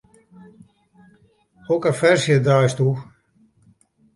Hokker 1.67 1.93
ferzje 1.99 2.41
draaisto? 2.49 2.89